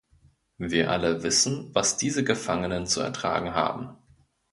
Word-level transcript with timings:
Wir 0.57 0.89
alle 0.89 1.21
wissen, 1.21 1.75
was 1.75 1.95
diese 1.95 2.23
Gefangenen 2.23 2.87
zu 2.87 3.01
ertragen 3.01 3.53
haben. 3.53 3.95